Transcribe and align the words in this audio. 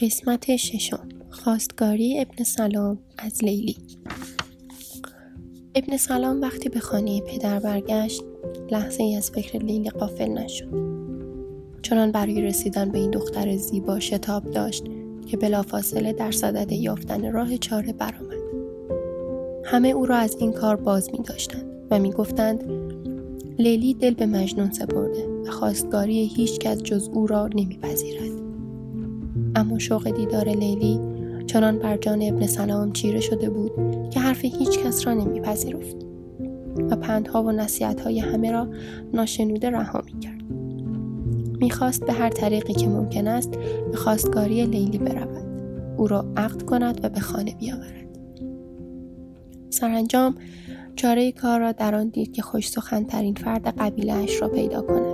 قسمت 0.00 0.56
ششم. 0.56 1.08
خواستگاری 1.30 2.20
ابن 2.20 2.44
سلام 2.44 2.98
از 3.18 3.44
لیلی. 3.44 3.76
ابن 5.74 5.96
سلام 5.96 6.40
وقتی 6.40 6.68
به 6.68 6.80
خانه 6.80 7.20
پدر 7.20 7.58
برگشت 7.58 8.22
لحظه 8.70 9.02
ای 9.02 9.16
از 9.16 9.30
فکر 9.30 9.58
لیلی 9.58 9.90
قافل 9.90 10.28
نشد. 10.28 10.68
چنان 11.82 12.12
برای 12.12 12.42
رسیدن 12.42 12.90
به 12.90 12.98
این 12.98 13.10
دختر 13.10 13.56
زیبا 13.56 14.00
شتاب 14.00 14.50
داشت 14.50 14.84
که 15.26 15.36
بلافاصله 15.36 16.12
در 16.12 16.32
صدد 16.32 16.72
یافتن 16.72 17.32
راه 17.32 17.56
چاره 17.56 17.92
برآمد. 17.92 18.44
همه 19.64 19.88
او 19.88 20.06
را 20.06 20.16
از 20.16 20.36
این 20.40 20.52
کار 20.52 20.76
باز 20.76 21.10
می 21.12 21.24
داشتند 21.24 21.64
و 21.90 21.98
می 21.98 22.12
گفتند 22.12 22.64
لیلی 23.58 23.94
دل 23.94 24.14
به 24.14 24.26
مجنون 24.26 24.70
سپرده 24.70 25.26
و 25.46 25.50
خواستگاری 25.50 26.26
هیچ 26.26 26.58
کس 26.58 26.82
جز 26.82 27.08
او 27.12 27.26
را 27.26 27.48
نمیپذیرد. 27.48 28.33
اما 29.56 29.78
شوق 29.78 30.10
دیدار 30.10 30.48
لیلی 30.48 31.00
چنان 31.46 31.78
بر 31.78 31.96
جان 31.96 32.22
ابن 32.22 32.46
سلام 32.46 32.92
چیره 32.92 33.20
شده 33.20 33.50
بود 33.50 33.72
که 34.10 34.20
حرف 34.20 34.44
هیچ 34.44 34.78
کس 34.78 35.06
را 35.06 35.14
نمیپذیرفت 35.14 35.96
و 36.90 36.96
پندها 36.96 37.42
و 37.42 37.66
های 38.04 38.18
همه 38.18 38.50
را 38.50 38.68
ناشنوده 39.12 39.70
رها 39.70 40.02
می‌کرد. 40.04 40.42
می‌خواست 41.60 42.06
به 42.06 42.12
هر 42.12 42.28
طریقی 42.28 42.72
که 42.72 42.88
ممکن 42.88 43.28
است 43.28 43.50
به 43.90 43.96
خواستگاری 43.96 44.66
لیلی 44.66 44.98
برود. 44.98 45.44
او 45.96 46.06
را 46.06 46.24
عقد 46.36 46.62
کند 46.62 47.04
و 47.04 47.08
به 47.08 47.20
خانه 47.20 47.54
بیاورد. 47.54 48.18
سرانجام 49.70 50.34
چاره 50.96 51.32
کار 51.32 51.60
را 51.60 51.72
در 51.72 51.94
آن 51.94 52.08
دید 52.08 52.32
که 52.32 52.42
خوش 52.42 52.68
سخنترین 52.68 53.34
فرد 53.34 53.66
قبیلهاش 53.78 54.42
را 54.42 54.48
پیدا 54.48 54.82
کند. 54.82 55.13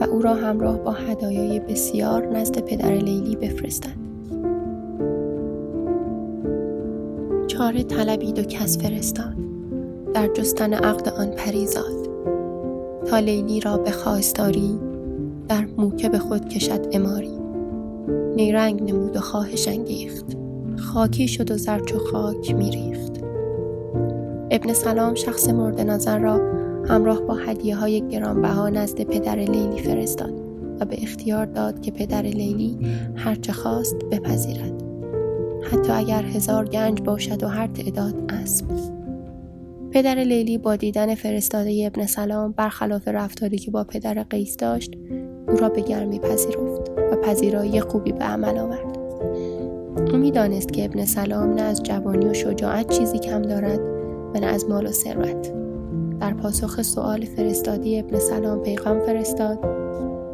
و 0.00 0.04
او 0.04 0.22
را 0.22 0.34
همراه 0.34 0.78
با 0.78 0.92
هدایای 0.92 1.60
بسیار 1.60 2.26
نزد 2.26 2.58
پدر 2.58 2.92
لیلی 2.92 3.36
بفرستد 3.36 4.06
چاره 7.46 7.82
طلبید 7.82 8.38
و 8.38 8.42
کس 8.42 8.78
فرستاد. 8.78 9.36
در 10.14 10.28
جستن 10.28 10.74
عقد 10.74 11.08
آن 11.08 11.30
پریزاد 11.30 12.08
تا 13.06 13.18
لیلی 13.18 13.60
را 13.60 13.76
به 13.76 13.90
خواستاری 13.90 14.78
در 15.48 15.66
موکب 15.76 16.18
خود 16.18 16.48
کشد 16.48 16.86
اماری 16.92 17.38
نیرنگ 18.36 18.90
نمود 18.90 19.16
و 19.16 19.20
خواهش 19.20 19.68
انگیخت. 19.68 20.36
خاکی 20.78 21.28
شد 21.28 21.50
و 21.50 21.56
زرچ 21.56 21.94
و 21.94 21.98
خاک 21.98 22.54
میریخت. 22.54 23.12
ابن 24.50 24.72
سلام 24.72 25.14
شخص 25.14 25.48
مورد 25.48 25.80
نظر 25.80 26.18
را 26.18 26.40
همراه 26.88 27.20
با 27.20 27.34
هدیه 27.34 27.76
های 27.76 28.08
گرانبها 28.08 28.68
نزد 28.68 29.02
پدر 29.02 29.36
لیلی 29.36 29.82
فرستاد 29.82 30.32
و 30.80 30.84
به 30.84 31.02
اختیار 31.02 31.46
داد 31.46 31.80
که 31.80 31.90
پدر 31.90 32.22
لیلی 32.22 32.78
هرچه 33.16 33.52
خواست 33.52 33.96
بپذیرد. 34.10 34.82
حتی 35.62 35.92
اگر 35.92 36.22
هزار 36.22 36.68
گنج 36.68 37.02
باشد 37.02 37.42
و 37.42 37.48
هر 37.48 37.66
تعداد 37.66 38.14
اسب. 38.28 38.66
پدر 39.90 40.14
لیلی 40.14 40.58
با 40.58 40.76
دیدن 40.76 41.14
فرستاده 41.14 41.90
ابن 41.94 42.06
سلام 42.06 42.52
برخلاف 42.52 43.08
رفتاری 43.08 43.58
که 43.58 43.70
با 43.70 43.84
پدر 43.84 44.22
قیس 44.22 44.56
داشت 44.56 44.92
او 45.48 45.56
را 45.56 45.68
به 45.68 45.80
گرمی 45.80 46.18
پذیرفت 46.18 46.90
و 47.12 47.16
پذیرایی 47.16 47.80
خوبی 47.80 48.12
به 48.12 48.24
عمل 48.24 48.58
آورد. 48.58 48.98
او 50.12 50.16
می‌دانست 50.16 50.72
که 50.72 50.84
ابن 50.84 51.04
سلام 51.04 51.54
نه 51.54 51.62
از 51.62 51.82
جوانی 51.82 52.26
و 52.26 52.34
شجاعت 52.34 52.98
چیزی 52.98 53.18
کم 53.18 53.42
دارد 53.42 53.80
و 54.34 54.40
نه 54.40 54.46
از 54.46 54.68
مال 54.68 54.86
و 54.86 54.90
ثروت. 54.90 55.65
در 56.20 56.34
پاسخ 56.34 56.82
سؤال 56.82 57.24
فرستادی 57.24 57.98
ابن 57.98 58.18
سلام 58.18 58.62
پیغام 58.62 59.00
فرستاد. 59.00 59.60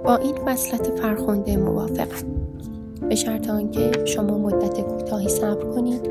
با 0.04 0.16
این 0.16 0.34
وصلت 0.46 0.90
فرخنده 0.90 1.56
موافقم. 1.56 2.26
به 3.08 3.14
شرط 3.14 3.50
آنکه 3.50 3.92
شما 4.04 4.38
مدت 4.38 4.80
کوتاهی 4.80 5.28
صبر 5.28 5.64
کنید 5.64 6.10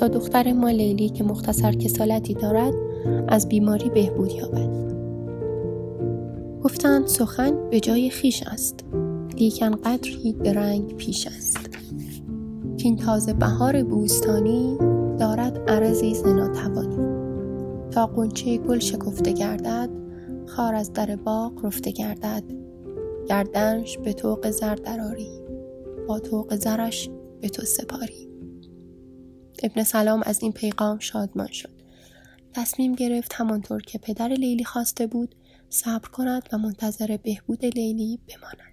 تا 0.00 0.08
دختر 0.08 0.52
ما 0.52 0.70
لیلی 0.70 1.08
که 1.08 1.24
مختصر 1.24 1.72
کسالتی 1.72 2.34
دارد 2.34 2.74
از 3.28 3.48
بیماری 3.48 3.90
بهبود 3.90 4.32
یابد. 4.32 4.82
گفتند 6.62 7.06
سخن 7.06 7.70
به 7.70 7.80
جای 7.80 8.10
خیش 8.10 8.42
است 8.42 8.84
لیکن 9.38 9.70
قدری 9.70 10.32
درنگ 10.32 10.96
پیش 10.96 11.26
است. 11.26 11.60
که 12.78 12.88
این 12.88 12.96
تازه 12.96 13.32
بهار 13.32 13.82
بوستانی 13.82 14.76
دارد 15.18 15.70
عرضی 15.70 16.14
زناتوانی. 16.14 17.11
تا 17.92 18.06
قنچه 18.06 18.58
گل 18.58 18.78
شکفته 18.78 19.32
گردد 19.32 19.90
خار 20.46 20.74
از 20.74 20.92
در 20.92 21.16
باغ 21.16 21.64
رفته 21.64 21.90
گردد. 21.90 22.42
گردنش 23.28 23.98
به 23.98 24.12
توق 24.12 24.50
زر 24.50 24.74
دراری 24.74 25.30
با 26.08 26.18
توق 26.18 26.56
زرش 26.56 27.10
به 27.40 27.48
تو 27.48 27.62
سپاری. 27.62 28.28
ابن 29.62 29.82
سلام 29.82 30.22
از 30.26 30.42
این 30.42 30.52
پیغام 30.52 30.98
شادمان 30.98 31.46
شد. 31.46 31.82
تصمیم 32.52 32.94
گرفت 32.94 33.32
همانطور 33.34 33.82
که 33.82 33.98
پدر 33.98 34.28
لیلی 34.28 34.64
خواسته 34.64 35.06
بود 35.06 35.34
صبر 35.68 36.08
کند 36.08 36.48
و 36.52 36.58
منتظر 36.58 37.16
بهبود 37.16 37.64
لیلی 37.64 38.20
بماند. 38.28 38.71